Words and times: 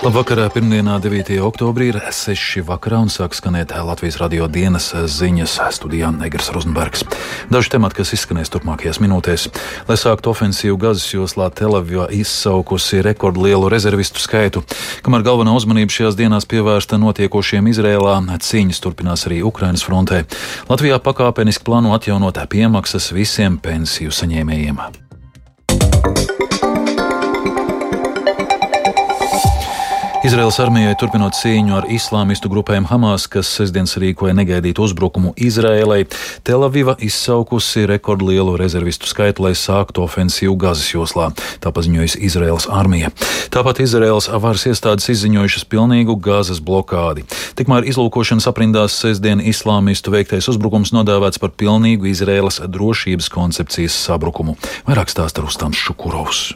Labvakar, 0.00 0.40
pirmdienā, 0.48 0.94
9. 0.96 1.28
oktobrī 1.44 1.90
ir 1.90 1.98
6. 2.08 2.62
vakarā 2.64 3.02
un 3.04 3.10
sāk 3.12 3.34
skanēt 3.36 3.74
Latvijas 3.84 4.16
radio 4.16 4.46
dienas 4.48 4.86
ziņas 4.96 5.58
studijā 5.76 6.08
Negras 6.14 6.48
Rozenbergs. 6.54 7.04
Daži 7.52 7.74
temati, 7.74 7.98
kas 7.98 8.14
izskanēs 8.16 8.48
turpmākajās 8.54 8.96
minūtēs. 9.04 9.44
Lai 9.90 9.98
sāktu 10.00 10.32
ofensīvu 10.32 10.78
Gazas 10.80 11.04
joslā, 11.12 11.50
Telavijā 11.52 12.06
izsaukusi 12.16 13.02
rekordlielu 13.04 13.68
rezervistu 13.68 14.24
skaitu. 14.24 14.64
Kamēr 15.04 15.26
galvenā 15.26 15.52
uzmanība 15.58 15.92
šajās 15.92 16.16
dienās 16.16 16.48
pievērsta 16.48 16.96
notiekošiem 16.96 17.68
Izrēlā, 17.68 18.16
cīņas 18.40 18.80
turpinās 18.80 19.26
arī 19.28 19.42
Ukrainas 19.44 19.84
frontē. 19.84 20.24
Latvijā 20.72 20.96
pakāpeniski 20.96 21.68
plāno 21.68 21.92
atjaunot 21.98 22.40
piemaksas 22.48 23.12
visiem 23.12 23.60
pensiju 23.60 24.16
saņēmējiem. 24.16 24.80
Izraels 30.30 30.60
armijai 30.62 30.92
turpinot 30.94 31.34
cīņu 31.34 31.72
ar 31.74 31.86
islāmistu 31.90 32.46
grupēm 32.52 32.84
Hamas, 32.86 33.24
kas 33.26 33.48
sestdien 33.50 33.88
rīkoja 33.90 34.30
negaidītu 34.38 34.84
uzbrukumu 34.86 35.32
Izraēlai, 35.34 36.04
Telaviva 36.46 36.94
izsaukusi 37.02 37.82
rekordlielu 37.90 38.54
rezervistu 38.60 39.10
skaitu, 39.10 39.48
lai 39.48 39.56
sāktu 39.58 40.04
ofensīvu 40.04 40.54
Gazas 40.54 40.92
joslā. 40.92 41.32
Tā 41.58 41.74
paziņojusi 41.74 42.22
Izraels 42.30 42.68
armija. 42.70 43.10
Tāpat 43.50 43.82
Izraels 43.82 44.30
varas 44.30 44.68
iestādes 44.70 45.10
izziņojušas 45.16 45.66
pilnīgu 45.66 46.20
Gazas 46.22 46.62
blokādi. 46.62 47.26
Tikmēr 47.58 47.90
izlūkošanas 47.90 48.46
aprindās 48.54 49.02
sestdien 49.02 49.42
islāmistu 49.42 50.14
veiktais 50.14 50.46
uzbrukums 50.54 50.94
nodēvēts 50.94 51.42
par 51.42 51.58
pilnīgu 51.58 52.06
Izraēlas 52.14 52.62
drošības 52.70 53.34
koncepcijas 53.34 53.98
sabrukumu. 54.06 54.60
Vairāk 54.86 55.10
stāsta 55.10 55.42
Rustams 55.42 55.88
Šukurovs. 55.90 56.52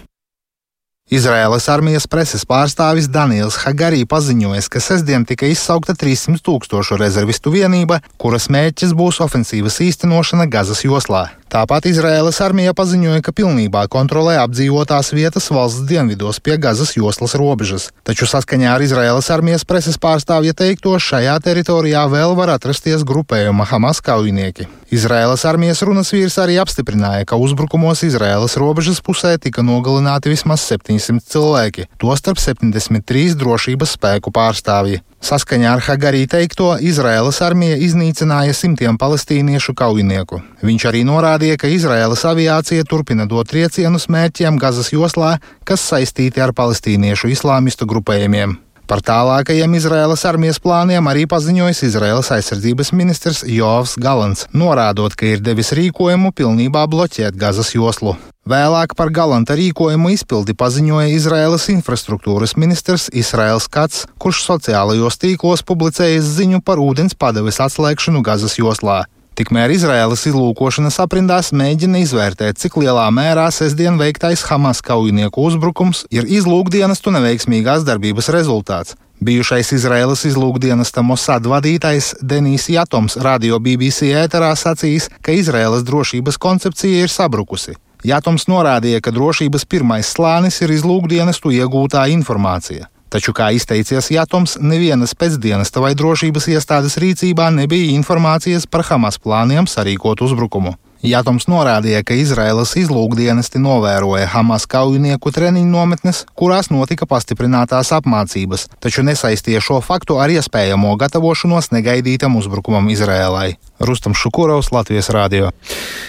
Izraēlas 1.15 1.69
armijas 1.71 2.09
preses 2.11 2.43
pārstāvis 2.49 3.07
Daniels 3.13 3.61
Hagarī 3.63 4.01
paziņoja, 4.11 4.65
ka 4.67 4.81
sestdien 4.83 5.23
tika 5.29 5.47
izsaukta 5.47 5.95
300 6.01 6.43
tūkstošu 6.43 6.99
rezervistu 6.99 7.53
vienība, 7.55 8.01
kuras 8.19 8.49
mērķis 8.51 8.97
būs 8.99 9.21
ofensīvas 9.23 9.79
īstenošana 9.85 10.49
Gazas 10.51 10.83
joslā. 10.83 11.29
Tāpat 11.53 11.87
Izraēlas 11.87 12.41
armija 12.43 12.73
paziņoja, 12.75 13.23
ka 13.23 13.35
pilnībā 13.37 13.85
kontrolē 13.93 14.37
apdzīvotās 14.43 15.13
vietas 15.15 15.47
valsts 15.55 15.85
dienvidos 15.87 16.41
pie 16.43 16.57
Gazas 16.59 16.97
joslas 16.97 17.37
robežas. 17.39 17.91
Taču 18.03 18.27
saskaņā 18.27 18.73
ar 18.75 18.83
Izraēlas 18.83 19.31
armijas 19.31 19.67
preses 19.69 20.01
pārstāvja 20.01 20.57
teikto, 20.57 20.97
šajā 20.99 21.37
teritorijā 21.45 22.07
vēl 22.11 22.35
var 22.39 22.57
atrasties 22.57 23.07
grupējuma 23.07 23.69
Hamas 23.71 24.03
kaujinieki. 24.03 24.67
Izraēlas 24.95 25.45
armijas 25.49 25.81
runas 25.87 26.13
vīrs 26.15 26.37
arī 26.43 26.59
apstiprināja, 26.63 27.25
ka 27.27 27.39
uzbrukumos 27.41 28.05
Izraēlas 28.07 28.59
robežas 28.61 29.01
pusē 29.05 29.37
tika 29.43 29.65
nogalināti 29.65 30.31
vismaz 30.31 30.67
700 30.69 31.25
cilvēki, 31.35 31.89
tostarp 32.03 32.39
73 32.43 33.35
drošības 33.41 33.97
spēku 33.99 34.35
pārstāvji. 34.35 35.03
Saskaņā 35.25 35.71
ar 35.73 35.81
Hagarī 35.81 36.27
teikto, 36.29 36.75
Izraēlas 36.85 37.39
armija 37.47 37.79
iznīcināja 37.81 38.53
simtiem 38.53 38.99
palestīniešu 39.01 39.73
kaujinieku. 39.73 40.43
Viņš 40.61 40.85
arī 40.91 41.01
norādīja, 41.09 41.44
ka 41.61 41.69
Izraēlas 41.69 42.25
aviācija 42.31 42.87
turpina 42.89 43.29
dot 43.29 43.51
triecienus 43.53 44.09
mērķiem 44.13 44.57
Gazas 44.63 44.91
joslā, 44.95 45.37
kas 45.69 45.85
saistīti 45.85 46.41
ar 46.41 46.55
palestīniešu 46.57 47.31
islāmistu 47.35 47.89
grupējumiem. 47.91 48.57
Par 48.85 49.01
tālākajiem 49.01 49.79
Izraēlas 49.79 50.27
armijas 50.29 50.59
plāniem 50.61 51.07
arī 51.09 51.25
paziņojis 51.29 51.87
Izraēlas 51.87 52.29
aizsardzības 52.37 52.93
ministrs 52.93 53.41
Jovs 53.49 53.95
Galants, 53.97 54.45
norādot, 54.53 55.17
ka 55.17 55.31
ir 55.31 55.41
devis 55.45 55.73
rīkojumu 55.77 56.35
pilnībā 56.37 56.85
bloķēt 56.93 57.39
Gazas 57.41 57.73
joslu. 57.77 58.13
Vēlāk 58.45 58.93
par 58.93 59.09
galanta 59.09 59.57
rīkojumu 59.57 60.11
izpildi 60.13 60.53
paziņoja 60.61 61.15
Izraēlas 61.15 61.71
infrastruktūras 61.73 62.59
ministrs 62.61 63.09
Israēls 63.09 63.71
Kats, 63.73 64.05
kurš 64.21 64.43
sociālajos 64.51 65.17
tīklos 65.23 65.65
publicējis 65.65 66.29
ziņu 66.37 66.61
par 66.61 66.83
ūdens 66.85 67.17
padeves 67.17 67.63
atslēgšanu 67.65 68.21
Gazas 68.27 68.59
joslā. 68.61 69.07
Tikmēr 69.35 69.73
Izraēlas 69.75 70.21
izlūkošanas 70.29 71.01
aprindās 71.03 71.49
mēģina 71.59 72.05
izvērtēt, 72.05 72.55
cik 72.63 72.77
lielā 72.79 73.09
mērā 73.11 73.49
sestdien 73.51 73.97
veiktais 73.99 74.45
Hamas 74.47 74.79
kaujinieku 74.87 75.43
uzbrukums 75.49 76.05
ir 76.15 76.29
izlūkdienestu 76.37 77.11
neveiksmīgās 77.17 77.83
darbības 77.89 78.31
rezultāts. 78.31 78.95
Bijušais 79.27 79.73
Izraēlas 79.75 80.23
izlūkdienesta 80.31 81.03
Mossad 81.03 81.51
vadītājs 81.51 82.13
Denijs 82.23 82.69
Jatoms 82.71 83.19
radio 83.27 83.59
BBC 83.59 84.13
ēterā 84.23 84.53
sacījis, 84.55 85.11
ka 85.19 85.35
Izraēlas 85.35 85.83
drošības 85.83 86.39
koncepcija 86.39 87.03
ir 87.03 87.11
sabrukusi. 87.11 87.75
Jātoms 88.07 88.47
norādīja, 88.47 89.03
ka 89.03 89.11
drošības 89.11 89.67
pirmais 89.67 90.15
slānis 90.15 90.63
ir 90.63 90.79
izlūkdienestu 90.79 91.51
iegūtā 91.59 92.07
informācija. 92.15 92.87
Taču, 93.13 93.35
kā 93.37 93.51
izteicies 93.55 94.11
Jātoms, 94.11 94.57
nevienas 94.61 95.15
pēcdienesta 95.19 95.83
vai 95.85 95.93
drošības 95.99 96.49
iestādes 96.57 96.99
rīcībā 96.99 97.51
nebija 97.55 97.93
informācijas 97.95 98.67
par 98.67 98.87
Hamas 98.89 99.21
plāniem 99.23 99.71
sarīkot 99.71 100.25
uzbrukumu. 100.25 100.75
Jātoms 101.05 101.45
norādīja, 101.53 102.01
ka 102.01 102.17
Izraēlas 102.17 102.71
izlūkdienesti 102.81 103.61
novēroja 103.61 104.25
Hamas 104.33 104.65
kaujinieku 104.65 105.29
treniņu 105.37 105.69
nometnes, 105.69 106.23
kurās 106.33 106.71
notika 106.73 107.05
pastiprinātās 107.05 107.91
apmācības, 107.93 108.71
taču 108.81 109.05
nesaistīja 109.05 109.61
šo 109.61 109.83
faktu 109.85 110.17
ar 110.17 110.33
iespējamo 110.33 110.95
gatavošanos 111.03 111.69
negaidītam 111.77 112.39
uzbrukumam 112.41 112.89
Izraēlai. 112.95 113.51
Rustam 113.85 114.15
Šukurovs, 114.17 114.71
Latvijas 114.73 115.11
Rādio. 115.13 115.51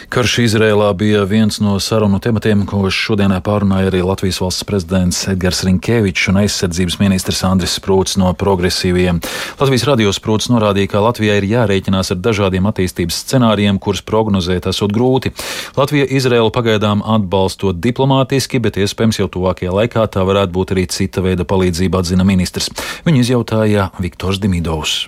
Karš 0.09 0.37
Izrēlā 0.45 0.87
bija 0.97 1.23
viens 1.27 1.57
no 1.59 1.75
sarunu 1.81 2.19
tematiem, 2.23 2.63
ko 2.69 2.83
šodienā 2.93 3.41
pārunāja 3.45 3.89
arī 3.89 4.03
Latvijas 4.05 4.39
valsts 4.43 4.65
prezidents 4.67 5.23
Edgars 5.31 5.63
Rinkevičs 5.65 6.29
un 6.31 6.39
aizsardzības 6.43 6.99
ministrs 7.01 7.41
Andris 7.47 7.75
Sprūts 7.79 8.19
no 8.21 8.31
progresīviem. 8.37 9.21
Latvijas 9.59 9.87
radio 9.89 10.13
Sprūts 10.15 10.51
norādīja, 10.53 10.91
ka 10.93 11.03
Latvijai 11.03 11.39
ir 11.41 11.49
jārēķinās 11.51 12.13
ar 12.15 12.21
dažādiem 12.21 12.69
attīstības 12.69 13.23
scenārijiem, 13.25 13.81
kurus 13.81 14.05
prognozēt 14.05 14.69
esot 14.71 14.93
grūti. 14.95 15.33
Latvija 15.79 16.07
Izrēlu 16.19 16.53
pagaidām 16.55 17.03
atbalstot 17.17 17.81
diplomātiski, 17.81 18.61
bet 18.61 18.79
iespējams 18.81 19.23
jau 19.23 19.29
tuvākajā 19.39 19.73
laikā 19.81 20.05
tā 20.13 20.23
varētu 20.27 20.55
būt 20.55 20.75
arī 20.77 20.87
cita 20.91 21.25
veida 21.25 21.47
palīdzība, 21.49 22.05
atzina 22.05 22.27
ministrs. 22.27 22.71
Viņu 23.07 23.25
izjautāja 23.25 23.89
Viktors 23.99 24.41
Dimidovs. 24.43 25.05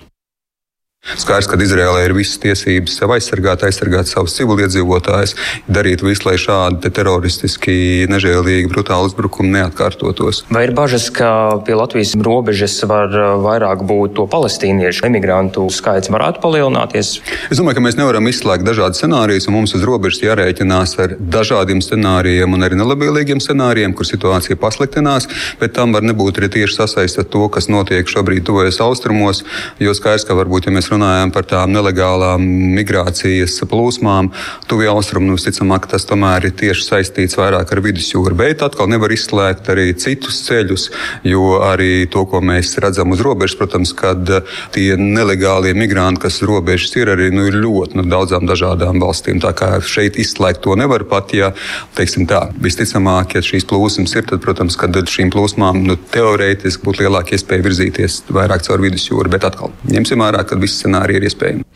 Skaidrs, 1.16 1.48
ka 1.48 1.56
Izrēlē 1.62 2.02
ir 2.06 2.12
visas 2.12 2.36
tiesības 2.42 2.98
sev 3.00 3.12
aizsargāt, 3.14 3.62
aizsargāt 3.64 4.10
savus 4.10 4.34
civiliedzīvotājus, 4.36 5.34
darīt 5.70 6.02
visu, 6.04 6.26
lai 6.28 6.36
šādi 6.38 6.90
teroristiski, 6.94 8.06
nežēlīgi, 8.12 8.68
brutāli 8.68 9.08
uzbrukumi 9.08 9.54
neatkārtotos. 9.56 10.44
Vai 10.52 10.66
ir 10.66 10.74
bažas, 10.76 11.08
ka 11.14 11.30
pie 11.64 11.78
Latvijas 11.78 12.12
robežas 12.22 12.76
var 12.90 13.14
uh, 13.14 13.30
vairāk 13.40 13.86
būt 13.88 14.14
to 14.18 14.26
palestīniešu 14.30 15.06
emigrantu 15.08 15.64
skaits 15.72 16.12
varētu 16.12 16.42
palielināties? 16.44 17.14
Es 17.48 17.58
domāju, 17.62 17.78
ka 17.78 17.84
mēs 17.88 17.98
nevaram 17.98 18.28
izslēgt 18.28 18.68
dažādas 18.68 19.00
scenārijas, 19.00 19.48
un 19.48 19.56
mums 19.56 19.74
uz 19.78 19.86
robežas 19.88 20.22
jārēķinās 20.26 20.94
ar 21.02 21.16
dažādiem 21.18 21.80
scenārijiem 21.84 22.58
un 22.58 22.68
arī 22.68 22.78
nelabvēlīgiem 22.82 23.42
scenārijiem, 23.42 23.96
kur 23.96 24.06
situācija 24.08 24.60
pasliktinās, 24.60 25.30
bet 25.62 25.74
tam 25.78 25.96
var 25.96 26.04
nebūt 26.04 26.42
arī 26.42 26.52
tieši 26.60 26.82
sasaist 26.82 27.24
ar 27.24 27.30
to, 27.32 27.46
kas 27.54 27.70
notiek 27.72 28.06
šobrīd 28.08 28.46
tuvojas 28.46 28.82
austrumos, 28.84 29.44
jo 29.82 29.96
skaidrs, 29.96 30.28
ka 30.28 30.36
varbūt, 30.38 30.68
ja 30.68 30.76
mēs 30.76 30.87
mēs 30.88 30.94
runājam 30.94 31.32
par 31.32 31.44
tām 31.44 31.72
nelegālām 31.72 32.42
migrācijas 32.74 33.60
plūsmām, 33.68 34.30
tuvie 34.68 34.88
austrumi, 34.88 35.34
visticamāk, 35.36 35.88
tas 35.88 36.06
tomēr 36.08 36.48
ir 36.48 36.54
tieši 36.56 36.86
saistīts 36.86 37.36
vairāk 37.36 37.72
ar 37.72 37.80
vidusjūru. 37.80 38.34
Bet 38.36 38.62
atkal 38.62 38.88
nevar 38.88 39.12
izslēgt 39.12 39.68
arī 39.68 39.94
citus 39.94 40.40
ceļus, 40.46 40.90
jo 41.24 41.60
arī 41.62 42.08
to, 42.08 42.24
ko 42.26 42.40
mēs 42.40 42.78
redzam 42.80 43.12
uz 43.12 43.20
robežas, 43.20 43.56
protams, 43.58 43.92
kad 43.92 44.24
tie 44.72 44.96
nelegālie 44.96 45.74
migranti, 45.74 46.22
kas 46.24 46.40
robežas 46.42 46.94
ir, 46.96 47.12
arī 47.12 47.30
nu, 47.30 47.46
ir 47.48 47.58
ļoti 47.58 47.98
no 47.98 48.04
nu, 48.04 48.12
daudzām 48.12 48.48
dažādām 48.48 49.00
valstīm. 49.02 49.42
Tā 49.42 49.52
kā 49.56 49.74
šeit 49.84 50.16
izslēgt 50.18 50.62
to 50.64 50.76
nevar 50.78 51.04
pat, 51.08 51.34
ja 51.36 51.52
teiksim 51.98 52.26
tā, 52.28 52.48
visticamāk, 52.56 53.36
ja 53.36 53.44
šīs 53.44 53.68
plūsmas 53.68 54.16
ir, 54.16 54.28
tad, 54.28 54.42
protams, 54.44 54.78
kad 54.78 54.96
šīm 54.96 55.32
plūsmām 55.34 55.82
nu, 55.84 55.98
teorētiski 56.14 56.84
būtu 56.86 57.04
lielāka 57.04 57.36
iespēja 57.36 57.66
virzīties 57.66 58.22
vairāk 58.32 58.64
caur 58.66 58.82
vidusjūru. 58.84 59.30
Bet 59.32 59.46
atkal 59.48 59.74
ņemsim 59.88 60.22
vērā, 60.22 60.44
ka 60.48 60.58
viss 60.60 60.77
scenāriji 60.78 61.20
ir 61.20 61.26
iespējami. 61.28 61.66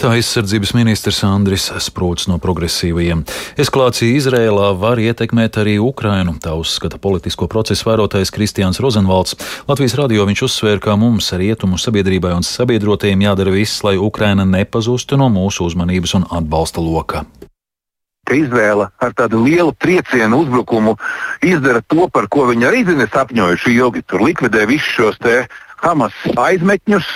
Tā 0.00 0.12
aizsardzības 0.16 0.72
ministrs 0.76 1.20
Andris 1.26 1.68
Sprūts 1.84 2.28
no 2.30 2.38
progresīvajiem. 2.42 3.24
Eskalācija 3.60 4.16
Izrēlā 4.18 4.72
var 4.78 5.02
ietekmēt 5.02 5.58
arī 5.62 5.76
Ukrainu, 5.82 6.34
tā 6.42 6.54
uzskata 6.58 7.00
politisko 7.02 7.48
procesu 7.52 7.88
vērotājs 7.90 8.32
Kristians 8.34 8.80
Rozenvalds. 8.82 9.36
Latvijas 9.68 9.98
radio 10.00 10.26
viņš 10.28 10.46
uzsvēra, 10.48 10.82
ka 10.88 10.96
mums, 11.00 11.32
rietumu 11.36 11.80
sabiedrībai 11.80 12.34
un 12.38 12.46
sabiedrotajiem 12.46 13.28
jādara 13.28 13.54
viss, 13.54 13.84
lai 13.86 13.98
Ukraina 14.00 14.48
nepazustu 14.48 15.20
no 15.20 15.30
mūsu 15.32 15.68
uzmanības 15.68 16.18
un 16.20 16.28
atbalsta 16.40 16.82
loka 16.82 17.26
ka 18.32 18.38
izvēle 18.38 18.88
ar 19.02 19.14
tādu 19.18 19.42
lielu 19.44 19.74
triecienu 19.82 20.42
uzbrukumu 20.44 20.94
izdara 21.44 21.82
to, 21.90 22.06
par 22.08 22.28
ko 22.32 22.46
viņi 22.52 22.68
arī 22.68 22.84
zina 22.88 23.08
sapņojuši 23.10 23.74
ilgi. 23.76 24.04
Tur 24.06 24.24
likvidē 24.24 24.64
visus 24.70 24.94
šos 24.96 25.18
Hamas 25.82 26.14
aizmetņus, 26.38 27.06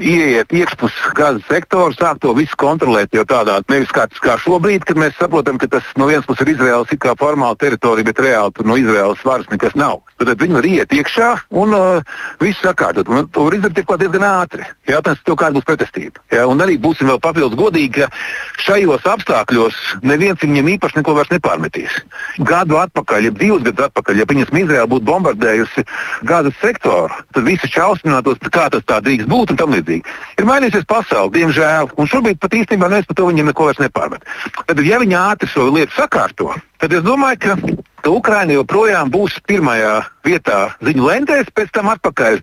ieiet 0.00 0.52
iekšpus 0.56 0.94
gazas 1.16 1.44
sektoru, 1.50 1.92
sāk 1.92 2.22
to 2.22 2.32
visu 2.36 2.56
kontrolēt. 2.60 3.12
Jo 3.12 3.26
tādā 3.28 3.58
nevis 3.68 3.92
kā, 3.92 4.06
kā 4.24 4.38
šobrīd, 4.40 4.86
kad 4.88 5.00
mēs 5.00 5.18
saprotam, 5.18 5.58
ka 5.60 5.68
tas 5.76 5.90
no 6.00 6.08
vienas 6.08 6.24
puses 6.24 6.46
ir 6.46 6.54
Izraels 6.54 6.92
it 6.94 7.02
kā 7.04 7.12
formāla 7.20 7.58
teritorija, 7.60 8.08
bet 8.08 8.22
reāli 8.24 8.54
tur 8.56 8.68
no 8.70 8.78
Izraels 8.80 9.20
varas 9.28 9.50
nekas 9.52 9.76
nav. 9.76 10.00
Tad 10.18 10.40
viņi 10.40 10.56
var 10.56 10.66
iet 10.68 10.94
iekšā 10.94 11.28
un 11.60 11.74
uh, 11.76 12.16
visu 12.40 12.62
sakārtot. 12.62 13.10
To 13.34 13.44
var 13.44 13.56
izdarīt 13.58 13.92
diezgan 14.00 14.24
ātri. 14.24 14.64
Jautājums 14.88 15.20
ir, 15.20 15.36
kāda 15.40 15.58
būs 15.58 15.66
pretestība. 15.68 16.22
Ja? 16.32 16.46
Un 16.48 16.62
arī 16.64 16.78
būsim 16.80 17.10
vēl 17.10 17.20
papildus 17.20 17.58
godīgi, 17.58 18.06
ka 18.06 18.62
šajos 18.64 19.04
apstākļos 19.10 19.80
neviens 20.06 20.40
viņam 20.40 20.70
īpaši 20.76 21.00
neko 21.00 21.16
vairs 21.18 21.32
nepārmetīs. 21.34 21.98
Gadu 22.46 22.78
atpakaļ, 22.80 23.28
ja 23.28 23.34
divus 23.36 23.66
gadus 23.66 23.90
atpakaļ, 23.90 24.22
ja 24.22 24.28
viņas 24.30 24.54
Izraela 24.64 24.88
būtu 24.88 25.08
bombardējusi 25.10 25.84
gazas 26.30 26.56
sektoru, 26.62 27.12
tad 27.34 27.44
visi 27.48 27.68
šausminātos, 28.14 28.50
kā 28.52 28.68
tas 28.70 28.84
tā 28.86 29.00
drīkst 29.02 29.28
būt 29.28 29.50
un 29.52 29.56
tam 29.58 29.72
līdzīgi. 29.74 30.04
Ir 30.38 30.46
mainījusies 30.46 30.86
pasaule, 30.86 31.32
diemžēl, 31.34 31.90
un 31.96 32.06
šobrīd 32.06 32.38
pat 32.40 32.54
īstenībā 32.54 32.88
neviens 32.88 33.06
par 33.06 33.16
to 33.16 33.26
viņiem 33.26 33.50
neko 33.50 33.66
vairs 33.68 33.82
nepārmet. 33.82 34.24
Tad, 34.66 34.80
ja 34.84 34.98
viņi 34.98 35.16
ātri 35.18 35.48
šo 35.48 35.70
lietu 35.70 35.92
sakārto, 35.96 36.54
tad 36.78 36.92
es 36.92 37.02
domāju, 37.02 37.38
ka 37.40 37.56
ka 38.04 38.10
Ukraina 38.12 38.52
joprojām 38.52 39.08
būs 39.08 39.38
pirmajā 39.48 40.04
vietā 40.26 40.74
ziņu 40.84 41.06
lentēs, 41.06 41.48
pēc 41.56 41.70
tam 41.72 41.88
atpakaļ. 41.88 42.42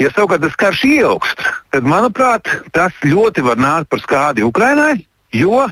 Ja 0.00 0.08
savukārt 0.08 0.40
tas 0.40 0.56
karš 0.56 0.86
ieaugst, 0.88 1.42
tad, 1.68 1.84
manuprāt, 1.84 2.48
tas 2.72 2.96
ļoti 3.04 3.44
var 3.44 3.60
nākt 3.60 3.90
par 3.92 4.00
skādi 4.00 4.44
Ukrainai. 4.44 5.04
Jo 5.36 5.66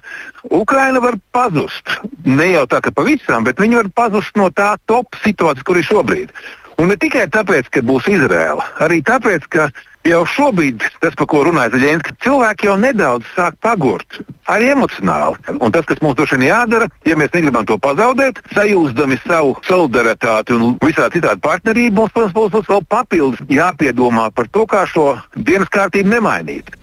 Ukraina 0.53 1.01
var 1.01 1.17
pazust. 1.33 1.89
Ne 2.27 2.51
jau 2.51 2.67
tā, 2.69 2.83
ka 2.85 2.93
pavisam, 2.93 3.47
bet 3.49 3.57
viņi 3.57 3.81
var 3.81 3.89
pazust 3.97 4.37
no 4.37 4.51
tā 4.53 4.75
top 4.85 5.17
situācijas, 5.25 5.65
kur 5.65 5.81
ir 5.81 5.89
šobrīd. 5.89 6.35
Un 6.83 6.91
ne 6.91 6.97
tikai 7.01 7.27
tāpēc, 7.31 7.69
ka 7.71 7.83
būs 7.87 8.09
Izraela, 8.11 8.65
arī 8.83 9.01
tāpēc, 9.07 9.47
ka 9.53 9.69
jau 10.09 10.23
šobrīd 10.29 10.85
tas, 11.01 11.17
par 11.17 11.29
ko 11.31 11.43
runāja 11.49 11.75
Zelenskis, 11.75 12.13
ka 12.13 12.25
cilvēki 12.27 12.69
jau 12.69 12.77
nedaudz 12.81 13.29
sāk 13.35 13.57
pagurt. 13.65 14.21
Arī 14.51 14.75
emocionāli. 14.75 15.39
Un 15.57 15.73
tas, 15.73 15.87
kas 15.89 16.03
mums 16.05 16.19
droši 16.19 16.37
vien 16.37 16.51
jādara, 16.51 16.89
ja 17.09 17.17
mēs 17.17 17.33
negribam 17.33 17.65
to 17.69 17.79
pazaudēt, 17.81 18.43
sajūsdami 18.53 19.17
savu 19.23 19.55
solidaritāti 19.65 20.53
un 20.53 20.77
visā 20.85 21.09
citādi 21.13 21.41
partnerību, 21.45 21.97
mums, 21.97 22.13
protams, 22.13 22.35
būs, 22.37 22.53
būs 22.53 22.69
vēl 22.69 22.85
papildus 22.93 23.41
jāpiedomā 23.49 24.29
par 24.37 24.51
to, 24.53 24.67
kā 24.69 24.85
šo 24.91 25.15
dienas 25.35 25.73
kārtību 25.73 26.13
nemainīt. 26.13 26.75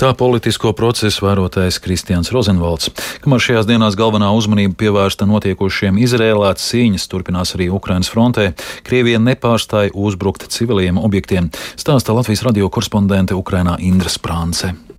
Tā 0.00 0.08
politisko 0.18 0.72
procesu 0.74 1.26
vērotājs 1.26 1.76
Kristians 1.84 2.32
Rozenvalds. 2.34 2.88
Kamēr 3.22 3.42
šajās 3.44 3.68
dienās 3.68 3.94
galvenā 3.98 4.32
uzmanība 4.34 4.74
pievērsta 4.80 5.28
notiekošiem 5.28 6.00
Izrēlā, 6.02 6.54
cīņas 6.58 7.04
turpinās 7.12 7.54
arī 7.54 7.68
Ukrainas 7.70 8.10
frontē. 8.10 8.48
Krievija 8.88 9.20
nepārstāja 9.22 9.92
uzbrukt 9.94 10.48
civiliem 10.50 10.98
objektiem, 10.98 11.52
stāsta 11.78 12.16
Latvijas 12.16 12.42
radio 12.48 12.53
radio 12.54 12.70
korespondente 12.70 13.34
Ukrainā 13.34 13.74
Indra 13.82 14.06
Sprānce. 14.06 14.93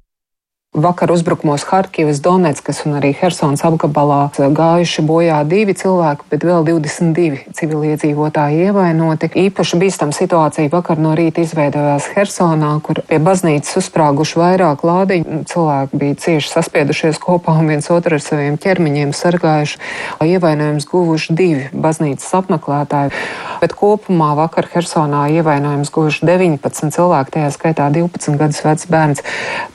Vakar 0.75 1.11
uzbrukumos 1.11 1.63
Harkivas, 1.63 2.19
Donetskas 2.19 2.81
un 2.83 2.97
arī 2.97 3.13
Helsonas 3.15 3.61
apgabalā 3.63 4.25
gājuši 4.35 5.03
bojā 5.07 5.37
divi 5.47 5.71
cilvēki, 5.71 6.25
bet 6.27 6.43
vēl 6.43 6.65
22 6.67 7.53
civiliedzīvotāji 7.55 8.65
ievainoti. 8.67 9.29
Īpaši 9.45 9.79
bīstama 9.79 10.11
situācija 10.11 10.67
vakar 10.73 10.99
no 10.99 11.13
rīta 11.15 11.45
izveidojās 11.45 12.09
Helsonā, 12.17 12.73
kur 12.83 12.99
pie 13.07 13.21
baznīcas 13.23 13.79
uzsprāguši 13.79 14.41
vairāk 14.41 14.83
lādiņu. 14.83 15.37
Cilvēki 15.47 16.01
bija 16.01 16.17
cieši 16.25 16.51
saspiedušies 16.57 17.21
kopā 17.23 17.55
un 17.55 17.71
viens 17.71 17.87
otru 17.95 18.19
ar 18.19 18.25
saviem 18.25 18.59
ķermeņiem 18.59 19.15
sargājuši. 19.15 19.79
Ievainojums 20.27 20.89
guvuši 20.91 21.37
divi 21.39 21.69
baznīcas 21.71 22.35
apmeklētāji, 22.41 23.15
bet 23.63 23.77
kopumā 23.79 24.33
vakar 24.41 24.67
Helsonā 24.75 25.23
ievainojums 25.39 25.93
guvuši 25.95 26.27
19 26.27 26.91
cilvēki, 26.99 27.37
tajā 27.39 27.55
skaitā 27.55 27.87
12 27.95 28.43
gadus 28.43 28.63
vecs 28.67 28.91
bērns. 28.91 29.25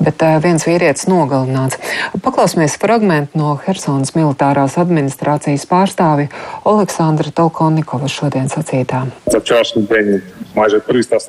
Bet 0.01 0.21
uh, 0.27 0.37
viens 0.45 0.69
vīrietis 0.69 0.90
sievietes 0.91 1.07
nogalināts. 1.09 1.79
Paklausīsimies 2.23 2.77
fragment 2.81 3.35
no 3.39 3.59
Helsonas 3.67 4.15
militārās 4.17 4.77
administrācijas 4.81 5.67
pārstāvi 5.71 6.29
Aleksandra 6.65 7.31
Tolkonikova 7.31 8.09
šodien 8.09 8.49
sacītā. 8.51 9.07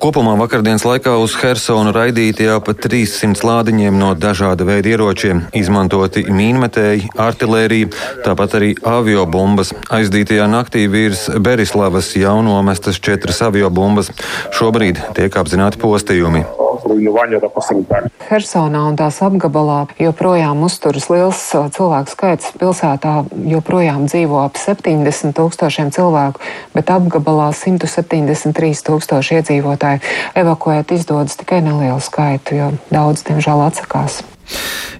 Kopumā 0.01 0.33
vakardienas 0.39 0.85
laikā 0.85 1.13
uz 1.21 1.35
Helsonu 1.37 1.93
raidīti 1.93 2.47
jau 2.47 2.57
pat 2.65 2.81
300 2.81 3.45
lādiņiem 3.45 3.99
no 3.99 4.13
dažāda 4.17 4.65
veida 4.65 4.95
ieročiem, 4.95 5.45
izmantoti 5.53 6.25
mīnmetēji, 6.25 7.11
artilērija, 7.21 7.91
tāpat 8.25 8.57
arī 8.57 8.73
avio 8.81 9.27
bumbas. 9.29 9.75
Aizdītajā 9.93 10.49
naktī 10.49 10.87
virs 10.89 11.27
Berislavas 11.37 12.15
jau 12.17 12.39
nomestas 12.45 12.99
četras 12.99 13.43
avio 13.45 13.69
bumbas. 13.69 14.09
Šobrīd 14.57 15.03
tiek 15.17 15.37
apzināti 15.37 15.81
postījumi 15.81 16.45
ruinowania 16.85 17.39
da 17.41 17.49
postradali. 17.51 18.09
Hersonā 18.29 18.83
un 18.89 18.97
tās 18.99 19.19
apgabalā 19.23 19.85
joprojām 20.01 20.63
uzturas 20.65 21.09
liels 21.11 21.41
cilvēku 21.75 22.13
skaits. 22.13 22.51
Pilsētā 22.61 23.13
joprojām 23.51 24.07
dzīvo 24.09 24.41
ap 24.43 24.59
70 24.59 25.35
tūkstošiem 25.37 25.93
cilvēku, 25.95 26.41
bet 26.75 26.91
apgabalā 26.93 27.51
173 27.55 28.85
tūkstoši 28.87 29.39
iedzīvotāji. 29.39 30.03
Evakuēt 30.41 30.93
izdodas 30.95 31.39
tikai 31.39 31.61
nelielu 31.65 31.99
skaitu, 32.03 32.57
jo 32.57 32.71
daudz, 32.91 33.25
diemžēl, 33.27 33.67
atsakās. 33.69 34.21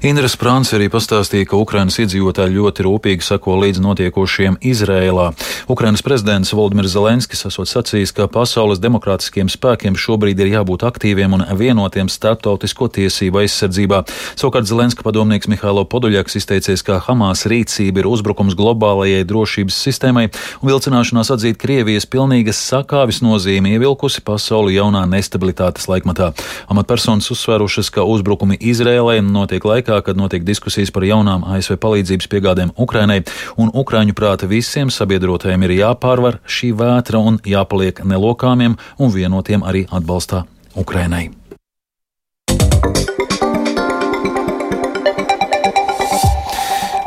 Indras 0.02 0.34
Prāns 0.34 0.72
arī 0.74 0.88
pastāstīja, 0.90 1.46
ka 1.52 1.60
Ukrainas 1.62 2.00
iedzīvotāji 2.02 2.56
ļoti 2.56 2.86
rūpīgi 2.88 3.22
sako 3.22 3.60
līdz 3.62 3.84
notiekošiem 3.84 4.56
Izrēlā. 4.66 5.28
Ukrainas 5.70 6.02
prezidents 6.02 6.54
Valdimirs 6.58 6.96
Zelenskis 6.96 7.46
esot 7.46 7.70
sacījis, 7.70 8.14
ka 8.18 8.26
pasaules 8.26 8.82
demokrātiskiem 8.82 9.46
spēkiem 9.52 9.94
šobrīd 9.94 10.42
ir 10.42 10.50
jābūt 10.56 10.88
aktīviem 10.90 11.36
un 11.38 11.46
vienotiem 11.60 12.10
starptautisko 12.10 12.90
tiesību 12.98 13.44
aizsardzībā. 13.44 14.00
Savukārt 14.42 14.66
Zelenska 14.72 15.06
padomnieks 15.06 15.52
Mihālo 15.52 15.86
Poduļaks 15.86 16.40
izteicies, 16.42 16.82
ka 16.82 16.98
Hamas 17.06 17.46
rīcība 17.46 18.02
ir 18.02 18.10
uzbrukums 18.10 18.58
globālajai 18.58 19.22
drošības 19.30 19.78
sistēmai 19.86 20.26
un 20.64 20.72
vilcināšanās 20.72 21.30
atzīt 21.38 21.62
Krievijas 21.62 22.10
pilnīgas 22.10 22.58
sakāvis 22.72 23.22
nozīmi 23.22 23.76
ievilkusi 23.78 24.26
pasauli 24.26 24.80
jaunā 24.80 25.06
nestabilitātes 25.14 25.86
laikmatā. 25.92 26.32
Amatpersonas 26.74 27.30
uzsvērušas, 27.38 27.94
ka 27.94 28.10
uzbrukumi 28.10 28.58
Izrēlai 28.58 29.20
notiek 29.42 29.66
laikā, 29.66 30.00
kad 30.06 30.20
notiek 30.20 30.46
diskusijas 30.48 30.94
par 30.94 31.06
jaunām 31.08 31.44
ASV 31.50 31.80
palīdzības 31.82 32.32
piegādēm 32.32 32.74
Ukrainai, 32.78 33.22
un 33.58 33.74
Ukraiņu 33.74 34.16
prāta 34.18 34.50
visiem 34.50 34.94
sabiedrotajiem 34.94 35.68
ir 35.68 35.78
jāpārvar 35.82 36.40
šī 36.46 36.72
vētra 36.78 37.20
un 37.20 37.42
jāpaliek 37.46 38.06
nelokāmiem 38.06 38.80
un 39.02 39.14
vienotiem 39.14 39.68
arī 39.68 39.88
atbalstā 39.92 40.46
Ukrainai. 40.78 41.41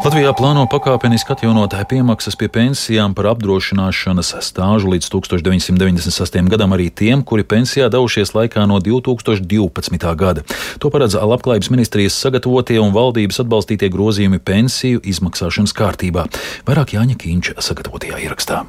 Latvijā 0.04 0.34
plāno 0.36 0.66
pakāpeniski 0.68 1.32
atjaunot 1.32 1.72
piemaksas 1.88 2.36
pie 2.36 2.50
pensijām 2.52 3.14
par 3.16 3.30
apdrošināšanas 3.30 4.34
stāžu 4.44 4.92
līdz 4.92 5.08
1998. 5.14 6.50
gadam 6.52 6.76
arī 6.76 6.90
tiem, 6.92 7.22
kuri 7.24 7.40
pensijā 7.48 7.88
devušies 7.88 8.34
laikā 8.36 8.66
no 8.68 8.82
2012. 8.84 10.12
gada. 10.20 10.44
To 10.84 10.92
paredz 10.92 11.16
Labklājības 11.16 11.72
ministrijas 11.72 12.20
sagatavotie 12.20 12.76
un 12.84 12.92
valdības 12.92 13.40
atbalstītie 13.46 13.88
grozījumi 13.88 14.44
pensiju 14.44 15.00
izmaksāšanas 15.00 15.72
kārtībā. 15.72 16.28
Vairāk 16.68 16.98
Jāņa 16.98 17.16
Kīņš 17.24 17.54
sagatavotajā 17.64 18.26
ierakstā. 18.28 18.66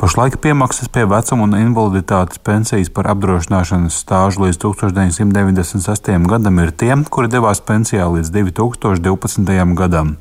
Pašlaik 0.00 0.38
piemaksas 0.40 0.88
pie 0.88 1.02
vecuma 1.04 1.44
un 1.44 1.58
invaliditātes 1.58 2.40
pensijas 2.40 2.88
par 2.88 3.10
apdrošināšanas 3.12 3.98
stāžu 4.00 4.46
līdz 4.46 4.56
1996. 4.62 6.08
gadam 6.30 6.60
ir 6.62 6.72
tiem, 6.72 7.02
kuri 7.04 7.28
devās 7.28 7.60
pensijā 7.60 8.06
līdz 8.08 8.32
2012. 8.32 9.76
gadam. 9.76 10.14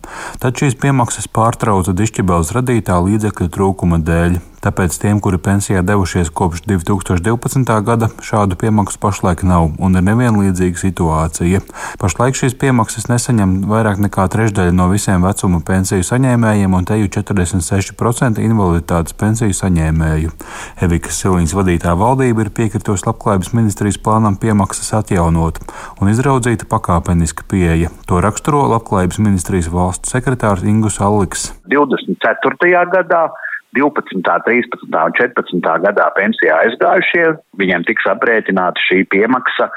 Tad 0.44 0.60
šīs 0.60 0.76
piemaksas 0.84 1.32
pārtrauca 1.32 1.96
dišķibels 1.96 2.52
radītā 2.60 3.00
līdzekļu 3.08 3.48
trūkuma 3.56 4.04
dēļ. 4.04 4.36
Tāpēc 4.60 4.96
tiem, 5.00 5.20
kuri 5.24 5.40
pensijā 5.40 5.80
devušies 5.88 6.30
kopš 6.36 6.66
2012. 6.68 7.70
gada, 7.88 8.10
šādu 8.20 8.58
piemaksu 8.60 9.00
pašlaik 9.00 9.46
nav 9.48 9.70
un 9.80 9.96
ir 9.96 10.04
nevienlīdzīga 10.04 10.82
situācija. 10.82 11.62
Pašlaik 12.02 12.36
šīs 12.36 12.58
piemaksas 12.60 13.08
nesaņem 13.08 13.56
vairāk 13.72 14.02
nekā 14.04 14.28
trešdaļa 14.34 14.76
no 14.76 14.90
visiem 14.92 15.24
vecuma 15.24 15.62
pensiju 15.66 16.04
saņēmējiem 16.04 16.76
un 16.76 16.88
teju 16.92 17.08
46% 17.16 18.44
invaliditātes 18.44 19.16
pensiju 19.20 19.56
saņēmēju. 19.56 20.36
Evikas 20.84 21.24
Siliņas 21.24 21.56
vadītā 21.56 21.96
valdība 22.00 22.44
ir 22.44 22.54
piekritusi 22.56 23.08
labklājības 23.08 23.54
ministrijas 23.56 24.00
plānam 24.04 24.36
piemaksas 24.40 24.92
atjaunot 25.00 25.64
un 26.02 26.12
izraudzīta 26.12 26.68
pakāpeniska 26.68 27.48
pieeja. 27.48 27.94
To 28.12 28.20
raksturo 28.24 28.66
labklājības 28.76 29.24
ministrijas 29.24 29.72
valsts 29.72 30.12
sekretārs 30.12 30.68
Ingus 30.68 31.00
Alliks. 31.00 31.54
24. 31.72 32.84
gadā 32.92 33.30
12., 33.78 34.24
13. 34.24 34.90
un 34.90 35.14
14. 35.20 35.70
gadā 35.86 36.08
pensijā 36.18 36.58
aizgājušie, 36.66 37.26
viņiem 37.62 37.86
tiks 37.90 38.08
aprēķināta 38.10 38.82
šī 38.88 39.04
piemaksa 39.14 39.70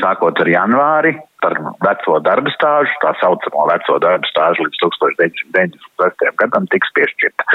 sākot 0.00 0.40
ar 0.40 0.50
janvāri 0.50 1.14
par 1.44 1.56
veco 1.84 2.18
darba 2.24 2.52
stāžu, 2.56 2.96
tā 3.04 3.12
saucamo 3.20 3.68
veco 3.68 4.00
darba 4.00 4.32
stāžu 4.32 4.64
līdz 4.66 4.80
1996. 4.88 6.36
gadam 6.40 6.68
tiks 6.72 6.92
piešķirta. 6.96 7.48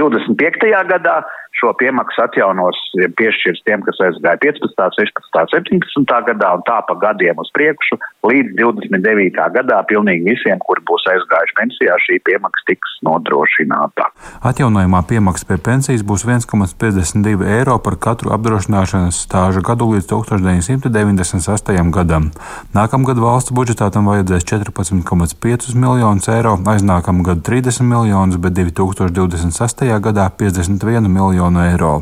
25. 0.00 0.72
gadā 0.90 1.20
šo 1.54 1.70
piemaksu 1.78 2.22
atjaunos, 2.24 2.78
piešķirs 3.18 3.62
tiem, 3.66 3.82
kas 3.86 4.00
aizgāja 4.02 4.40
15, 4.42 4.74
16, 4.98 5.54
17 5.54 6.26
gadā 6.28 6.48
un 6.56 6.64
tā 6.66 6.80
pa 6.88 6.96
gadiem 7.04 7.38
uz 7.38 7.50
priekšu 7.54 7.98
līdz 8.26 8.56
29. 8.58 9.38
gadā 9.54 9.78
pilnīgi 9.90 10.32
visiem, 10.32 10.58
kuri 10.66 10.82
būs 10.88 11.06
aizgājuši 11.14 11.56
pensijā, 11.60 11.94
šī 12.06 12.18
piemaksa 12.26 12.62
tiks 12.70 12.96
nodrošināta. 13.06 14.04
Atjaunojumā 14.50 15.04
piemaksa 15.10 15.44
pie 15.50 15.58
pensijas 15.68 16.02
būs 16.06 16.26
1,52 16.26 17.46
eiro 17.58 17.78
par 17.84 17.94
katru 18.02 18.34
apdrošināšanas 18.34 19.22
stāža 19.28 19.60
gadu 19.64 19.92
līdz 19.94 20.06
1998. 20.10 21.94
gadam. 21.94 22.24
Nākamgad 22.74 23.18
valsts 23.22 23.33
budžetā 23.34 23.88
tam 23.90 24.06
vajadzēs 24.06 24.44
14,5 24.46 25.72
miljonus 25.74 26.28
eiro, 26.30 26.52
aiznākamgad 26.70 27.40
30 27.42 27.82
miljonus, 27.82 28.38
bet 28.38 28.54
2026. 28.54 29.82
gadā 30.04 30.28
51 30.30 31.08
miljonu 31.10 31.64
eiro. 31.64 31.94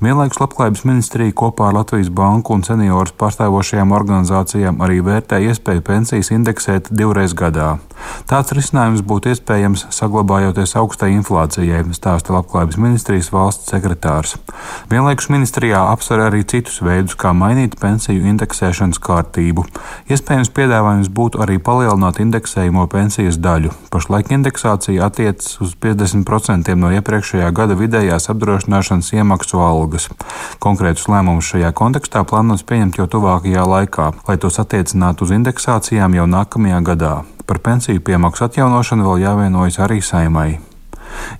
Vienlaikus 0.00 0.40
Labklājības 0.40 0.86
ministrija 0.88 1.34
kopā 1.36 1.68
ar 1.68 1.76
Latvijas 1.82 2.08
banku 2.08 2.56
un 2.56 2.64
seniorus 2.64 3.12
pārstāvošajām 3.20 3.92
organizācijām 3.92 4.80
arī 4.80 5.02
vērtē 5.04 5.42
iespēju 5.50 5.84
pensijas 5.84 6.32
indeksēt 6.32 6.88
divreiz 6.88 7.36
gadā. 7.36 7.74
Tāds 8.30 8.54
risinājums 8.56 9.04
būtu 9.04 9.34
iespējams 9.34 9.84
saglabājoties 9.92 10.72
augstai 10.80 11.10
inflācijai, 11.18 11.82
stāsta 11.92 12.32
Labklājības 12.38 12.80
ministrijas 12.80 13.28
valsts 13.34 13.68
sekretārs. 13.68 14.38
Vienlaikus 14.88 15.28
ministrijā 15.28 15.82
apsver 15.92 16.24
arī 16.30 16.40
citus 16.48 16.80
veidus, 16.80 17.18
kā 17.20 17.34
mainīt 17.36 17.76
pensiju 17.80 18.24
indeksēšanas 18.32 19.02
kārtību. 19.04 19.66
Iespējams, 20.08 20.54
piedāvājums 20.70 21.10
būtu 21.10 21.40
arī 21.42 21.58
palielināt 21.58 22.20
indeksējumu 22.22 22.86
pensijas 22.92 23.40
daļu. 23.42 23.72
Pašlaik 23.90 24.30
indeksācija 24.30 25.08
attiecas 25.08 25.58
uz 25.64 25.74
50% 25.74 26.76
no 26.78 26.92
iepriekšējā 26.94 27.50
gada 27.50 27.74
vidējās 27.74 28.30
apdrošināšanas 28.30 29.10
iemaksu 29.18 29.58
algas. 29.58 30.06
Konkrētus 30.62 31.10
lēmumus 31.10 31.50
šajā 31.50 31.74
kontekstā 31.74 32.22
plānots 32.22 32.62
pieņemt 32.62 33.02
jau 33.02 33.10
tuvākajā 33.10 33.66
laikā, 33.66 34.08
lai 34.28 34.38
tos 34.38 34.62
attiecinātu 34.62 35.26
uz 35.26 35.34
indeksācijām 35.40 36.14
jau 36.14 36.30
nākamajā 36.30 36.80
gadā. 36.86 37.14
Par 37.50 37.58
pensiju 37.58 37.98
piemaksu 38.06 38.46
atjaunošanu 38.46 39.10
vēl 39.10 39.24
jāvienojas 39.26 39.82
arī 39.82 39.98
saimai. 39.98 40.69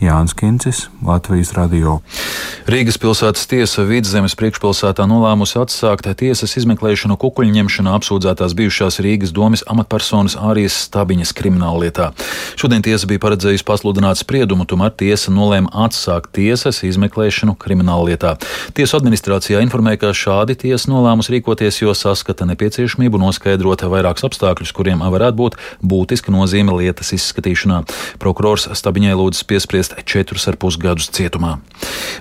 Jānis 0.00 0.34
Kincis, 0.36 0.88
Latvijas 1.06 1.52
radio. 1.56 1.98
Rīgas 2.70 2.98
pilsētas 3.00 3.48
tiesa 3.50 3.82
Vidzemes 3.88 4.36
priekšpilsētā 4.38 5.06
nolēmusi 5.10 5.58
atsākt 5.60 6.06
tiesas 6.20 6.54
izmeklēšanu 6.60 7.16
kukuļņemšanā 7.20 7.94
apsūdzētās 7.98 8.54
bijušās 8.58 9.00
Rīgas 9.04 9.32
domas 9.34 9.64
amatpersonas 9.70 10.36
Ārijas 10.38 10.76
Stabiņas 10.86 11.32
krimināllietā. 11.36 12.10
Šodien 12.60 12.84
tiesa 12.84 13.08
bija 13.10 13.22
paredzējusi 13.24 13.66
pasludināt 13.66 14.20
spriedumu, 14.20 14.66
tomēr 14.68 14.92
tiesa 14.94 15.32
nolēma 15.34 15.72
atsākt 15.86 16.34
tiesas 16.36 16.82
izmeklēšanu 16.86 17.56
krimināllietā. 17.60 18.36
Tiesu 18.76 18.98
administrācijā 19.00 19.62
informēja, 19.64 20.02
ka 20.04 20.14
šādi 20.16 20.58
tiesa 20.60 20.92
nolēmusi 20.92 21.36
rīkoties, 21.36 21.80
jo 21.82 21.94
saskata 21.96 22.46
nepieciešamību 22.52 23.20
noskaidrot 23.24 23.86
vairākus 23.90 24.28
apstākļus, 24.28 24.74
kuriem 24.76 25.02
varētu 25.02 25.38
būt 25.40 25.58
būtiska 25.82 26.32
nozīme 26.34 26.76
lietas 26.78 27.14
izskatīšanā. 27.16 27.82
Prokurors 28.22 28.68
Stabiņai 28.76 29.16
lūdz 29.18 29.42
piespriest 29.60 29.94
četrus 30.04 30.48
ar 30.48 30.56
pus 30.56 30.76
gadus 30.80 31.10
cietumā. 31.12 31.58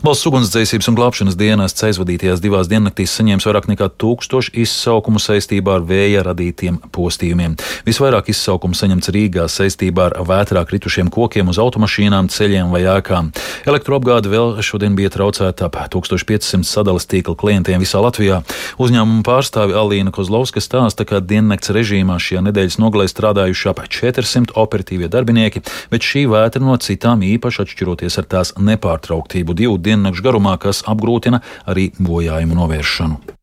Valsts 0.04 0.28
ugunsdzēsības 0.28 0.90
un 0.90 0.98
glābšanas 0.98 1.38
dienests 1.40 1.84
aizvadītajās 1.88 2.42
divās 2.44 2.70
diennaktīs 2.72 3.14
saņēma 3.16 3.44
vairāk 3.46 3.68
nekā 3.72 3.90
tūkstošu 4.00 4.54
izsaukumu 4.60 5.20
saistībā 5.20 5.80
ar 5.80 5.86
vēja 5.88 6.24
radītiem 6.28 6.80
postījumiem. 6.96 7.56
Visvairāk 7.88 8.32
izsaukumu 8.32 8.76
saņemts 8.76 9.12
Rīgā 9.16 9.48
saistībā 9.52 10.10
ar 10.10 10.18
vētrā 10.28 10.64
kritušiem 10.68 11.12
kokiem 11.12 11.52
uz 11.52 11.60
automašīnām, 11.60 12.30
ceļiem 12.32 12.72
vai 12.74 12.84
ēkām. 12.88 13.32
Elektroapgāde 13.68 14.32
vēl 14.32 14.60
šodien 14.64 14.96
bija 14.96 15.12
traucēta 15.14 15.68
ap 15.68 15.78
1500 15.92 16.68
sadalas 16.68 17.08
tīkla 17.10 17.36
klientiem 17.40 17.82
visā 17.84 18.02
Latvijā. 18.04 18.42
Uzņēmuma 18.80 19.24
pārstāve 19.28 19.76
Alīna 19.80 20.14
Kozlovska 20.16 20.64
stāsta, 20.64 21.08
ka 21.08 21.20
diennakts 21.20 21.74
režīmā 21.76 22.20
šajā 22.22 22.46
nedēļas 22.48 22.80
nogalē 22.82 23.08
strādājuši 23.12 23.72
ap 23.72 23.84
400 23.88 24.56
operatīvie 24.60 25.10
darbinieki, 25.12 25.64
bet 25.92 26.06
šī 26.06 26.28
vētra 26.32 26.64
no 26.64 26.78
citām 26.80 27.26
īpaši 27.26 27.66
atšķiroties 27.66 28.22
ar 28.22 28.30
tās 28.36 28.54
nepārtrauktību 28.60 29.58
divu 29.58 29.82
diennakšu 29.82 30.30
garumā, 30.30 30.56
kas 30.62 30.86
apgrūtina 30.88 31.44
arī 31.68 31.92
bojājumu 32.00 32.64
novēršanu. 32.64 33.39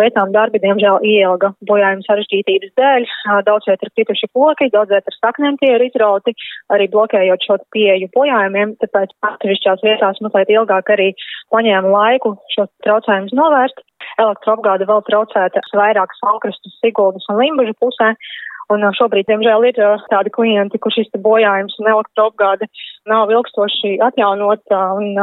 Veicām 0.00 0.30
darbi, 0.32 0.60
diemžēl, 0.62 1.02
ielga 1.04 1.50
bojājuma 1.68 2.04
sarežģītības 2.06 2.72
dēļ. 2.80 3.06
Daudz 3.44 3.68
viet 3.68 3.82
ir 3.84 3.90
krituši 3.92 4.28
koki, 4.32 4.70
daudz 4.72 4.94
viet 4.94 5.08
ar 5.10 5.16
saknēm 5.18 5.58
tie 5.60 5.74
ir 5.74 5.84
izrauti, 5.84 6.32
arī 6.72 6.88
blokējot 6.94 7.44
šo 7.44 7.58
pieeju 7.76 8.08
bojājumiem, 8.16 8.76
tāpēc 8.80 9.12
atsevišķās 9.28 9.84
vietās 9.84 10.22
mazliet 10.24 10.52
ilgāk 10.54 10.94
arī 10.96 11.10
paņēma 11.52 11.92
laiku 11.92 12.36
šos 12.54 12.70
traucējumus 12.86 13.36
novērst. 13.36 13.84
Elektroapgāde 14.22 14.88
vēl 14.88 15.04
traucēta 15.08 15.60
vairākas 15.76 16.24
valkrastus 16.24 16.80
Siguldas 16.80 17.28
un 17.28 17.38
Limbužu 17.42 17.76
pusē, 17.80 18.14
Un 18.72 18.84
šobrīd, 18.96 19.26
diemžēl, 19.28 19.66
ir 19.68 19.78
tādi 20.08 20.30
klienti, 20.32 20.78
kur 20.80 20.94
šis 20.94 21.10
bojājums 21.24 21.74
un 21.82 21.90
elektroapgāde 21.92 22.68
nav 23.10 23.32
ilgstoši 23.34 23.98
atjaunota. 24.06 24.78
Un, 24.96 25.18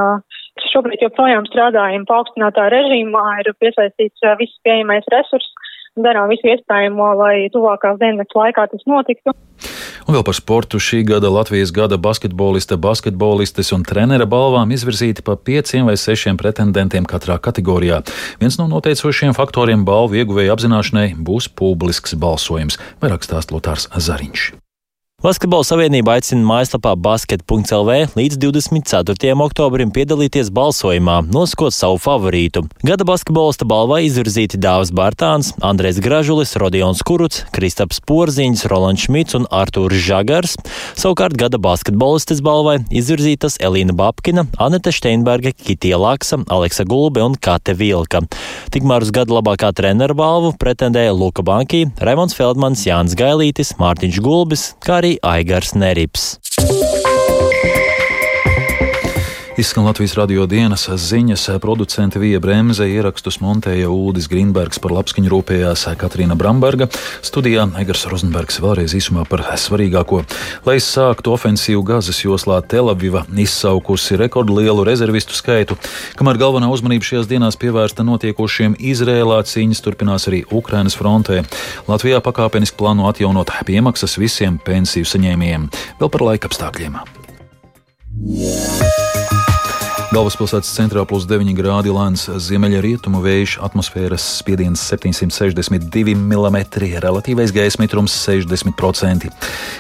šobrīd 0.72 1.04
joprojām 1.06 1.48
strādājam 1.50 2.06
paaugstinātā 2.10 2.70
režīmā, 2.74 3.26
ir 3.44 3.54
piesaistīts 3.62 4.26
viss 4.42 4.62
pieejamais 4.66 5.08
resurss, 5.14 5.70
darām 6.00 6.30
visu 6.32 6.52
iespējamo, 6.54 7.14
lai 7.20 7.50
tuvākās 7.54 8.00
dienas 8.02 8.36
laikā 8.36 8.68
tas 8.72 8.86
notiktu. 8.90 9.36
Un 10.08 10.16
vēl 10.16 10.24
par 10.26 10.34
sportu 10.38 10.80
šī 10.82 11.04
gada 11.06 11.30
Latvijas 11.30 11.74
gada 11.76 12.00
basketbolista, 12.02 12.80
basketbolistes 12.82 13.70
un 13.76 13.84
trenera 13.86 14.26
balvām 14.30 14.72
izvirzīti 14.74 15.26
pa 15.26 15.36
pieciem 15.38 15.90
vai 15.90 15.98
sešiem 16.02 16.40
pretendentiem 16.40 17.06
katrā 17.10 17.38
kategorijā. 17.38 18.02
Viens 18.42 18.58
no 18.62 18.66
noteicošiem 18.72 19.36
faktoriem 19.38 19.86
balvu 19.86 20.22
ieguvēja 20.24 20.56
apzināšanai 20.56 21.12
būs 21.20 21.52
publisks 21.54 22.18
balsojums, 22.18 22.80
vairāk 23.04 23.28
stāst 23.28 23.54
Lotārs 23.54 23.86
Zariņš. 23.94 24.50
Basketbola 25.20 25.66
savienība 25.68 26.14
aicina 26.16 26.46
mājaslapā 26.48 26.94
basket.lv 26.96 27.96
līdz 28.16 28.38
24. 28.40 29.34
oktobrim 29.44 29.90
piedalīties 29.92 30.48
balsojumā, 30.56 31.18
nosakot 31.28 31.76
savu 31.76 31.98
favorītu. 32.00 32.62
Gada 32.88 33.04
basketbolista 33.04 33.68
balvā 33.68 33.98
izvirzīti 34.06 34.56
Dāvs 34.64 34.94
Bārtāns, 34.96 35.50
Andrēs 35.60 36.00
Gražulis, 36.00 36.56
Rodions 36.64 37.04
Kuruts, 37.04 37.42
Kristaps 37.52 38.00
Porziņš, 38.08 38.64
Rolands 38.72 39.10
Šmits 39.10 39.36
un 39.36 39.50
Artūrs 39.52 40.00
Žagars. 40.06 40.56
Savukārt 40.96 41.36
gada 41.36 41.60
basketbolistes 41.60 42.40
balvai 42.40 42.78
izvirzītas 42.88 43.60
Elīna 43.60 43.98
Babkina, 44.00 44.48
Anete 44.56 44.96
Steinberga, 44.96 45.52
Kitija 45.52 46.00
Laksa, 46.00 46.40
Aleksa 46.48 46.88
Gulbe 46.88 47.28
un 47.28 47.36
Kate 47.36 47.76
Vilka. 47.76 48.24
Tikmēr 48.72 49.04
uz 49.04 49.12
gada 49.12 49.36
labākā 49.42 49.76
trenera 49.76 50.16
balvu 50.16 50.56
pretendēja 50.64 51.12
Luka 51.12 51.44
Banki, 51.44 51.90
Raimons 52.00 52.40
Feldmans, 52.40 52.88
Jānis 52.88 53.20
Gailītis, 53.20 53.76
Mārtiņš 53.84 54.24
Gulbis, 54.24 54.68
kā 54.80 55.02
arī 55.02 55.09
arī 55.10 55.18
Aigars 55.24 55.74
Nerips. 55.74 56.99
Izskan 59.60 59.84
Latvijas 59.86 60.14
radio 60.16 60.46
dienas 60.48 60.86
ziņas, 60.88 61.42
producente 61.60 62.20
Vija 62.20 62.40
Bremse, 62.40 62.86
ierakstus 62.88 63.42
montēja 63.44 63.90
Ulris 63.92 64.30
Grīnbergs, 64.32 64.80
par 64.80 64.94
labskaņu 64.96 65.28
rūpējās 65.34 65.84
Katrīna 66.00 66.38
Bramberga, 66.40 66.88
studijā 67.28 67.66
Egars 67.82 68.06
Rozenbergs 68.08 68.62
vēlreiz 68.64 68.96
īsumā 68.96 69.26
par 69.28 69.44
svarīgāko. 69.60 70.22
Lai 70.64 70.78
sāktu 70.80 71.34
ofensīvu 71.36 71.84
Gazas 71.90 72.22
joslā, 72.24 72.62
Telaviva 72.64 73.26
izsaukusi 73.36 74.22
rekordlielu 74.22 74.88
rezervistu 74.88 75.36
skaitu, 75.36 75.76
kamēr 76.16 76.40
galvenā 76.40 76.72
uzmanība 76.72 77.10
šajās 77.10 77.28
dienās 77.28 77.60
pievērsta 77.60 78.08
notiekošiem 78.08 78.80
Izrēlā, 78.80 79.42
cīņas 79.44 79.84
turpinās 79.84 80.30
arī 80.32 80.46
Ukrainas 80.56 80.96
frontē. 80.96 81.44
Latvijā 81.92 82.24
pakāpeniski 82.24 82.80
plāno 82.80 83.12
atjaunot 83.12 83.52
piemaksas 83.68 84.16
visiem 84.24 84.56
pensiju 84.64 85.04
saņēmējiem. 85.04 85.68
Vēl 86.00 86.16
par 86.16 86.28
laika 86.32 86.48
apstākļiem. 86.48 87.02
Yeah. 88.20 89.09
Galvaspilsētas 90.10 90.72
centrā 90.74 91.04
plus 91.06 91.28
9 91.30 91.52
grādi 91.54 91.92
lēns 91.94 92.24
ziemeļrietumu 92.42 93.20
vējš, 93.22 93.60
atmosfēras 93.68 94.26
spiediens 94.40 94.82
762 94.90 96.16
mm, 96.16 96.58
relatīvais 97.06 97.54
gaisa 97.54 97.78
mitrums 97.84 98.18
60%. 98.24 99.30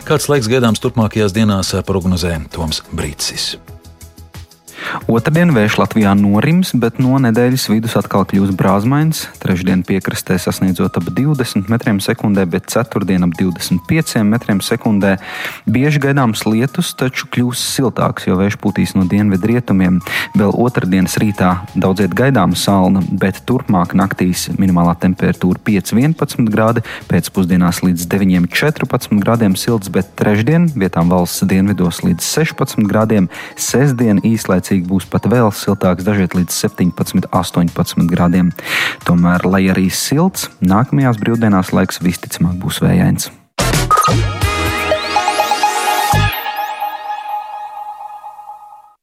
Kāds 0.05 0.29
laiks 0.29 0.51
gaidāms 0.53 0.85
turpmākajās 0.85 1.33
dienās 1.33 1.73
prognozē 1.89 2.35
Toms 2.53 2.83
Brīsis. 2.93 3.55
Otradien 5.09 5.51
vējš 5.53 5.77
Latvijā 5.79 6.11
norims, 6.17 6.71
bet 6.77 6.99
no 7.01 7.17
nedēļas 7.21 7.67
vidus 7.71 7.95
atkal 7.99 8.25
kļūs 8.29 8.51
brāzmains. 8.57 9.27
trešdien 9.41 9.83
piekrastē 9.87 10.37
sasniedzot 10.41 10.97
ap 10.97 11.07
20 11.15 11.69
metriem 11.69 11.99
sekundē, 12.03 12.45
bet 12.49 12.69
ceturtdien 12.73 13.23
ap 13.25 13.33
25 13.39 14.23
metriem 14.25 14.61
sekundē. 14.61 15.17
Bieži 15.69 16.01
gaidāms 16.03 16.45
lietus, 16.45 16.93
taču 16.97 17.27
kļūs 17.29 17.61
siltāks, 17.75 18.27
jo 18.27 18.37
vējš 18.39 18.57
pūtīs 18.61 18.95
no 18.97 19.05
dienvidu 19.09 19.51
rietumiem. 19.53 19.99
Vēl 20.37 20.53
otrdienas 20.53 21.17
rītā 21.21 21.51
daudziet 21.75 22.15
gaidāma 22.17 22.57
salna, 22.57 23.03
bet 23.11 23.43
turpmāk 23.49 23.95
naktīs 23.97 24.47
minimālā 24.57 24.95
temperatūra 24.99 25.61
5-11 25.65 26.49
grādi, 26.49 26.85
pēcpusdienās 27.09 27.83
līdz 27.85 28.07
9-14 28.13 29.21
grādiem 29.23 29.57
silts, 29.59 29.91
bet 29.93 30.13
trešdien 30.19 30.69
vietām 30.75 31.11
valsts 31.13 31.45
dienvidos 31.49 32.03
līdz 32.05 32.25
16 32.25 32.87
grādiem. 32.89 33.29
Sestdien 33.59 34.21
īslaicīgi 34.25 34.78
būs 34.87 35.07
pat 35.11 35.27
vēl 35.29 35.51
siltāks, 35.55 36.07
dažiet 36.07 36.35
līdz 36.37 36.55
17, 36.55 37.29
18 37.31 38.09
grādiem. 38.09 38.51
Tomēr, 39.07 39.45
lai 39.45 39.65
arī 39.73 39.89
silts, 39.93 40.49
nākamajās 40.63 41.21
brīvdienās 41.21 41.73
laiks 41.75 42.03
visticamāk 42.03 42.59
būs 42.63 42.83
vējains. 42.85 43.31